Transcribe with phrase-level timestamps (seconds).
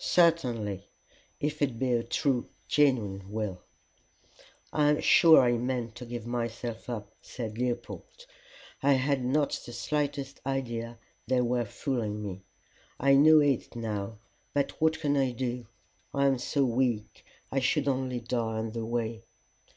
[0.00, 0.88] "Certainly,
[1.38, 3.62] if it be a true, genuine will."
[4.72, 8.26] "I am sure I meant to give myself up," said Leopold.
[8.82, 12.42] "I had not the slightest idea they were fooling me.
[12.98, 14.18] I know it now,
[14.52, 15.68] but what can I do?
[16.12, 19.22] I am so weak, I should only die on the way."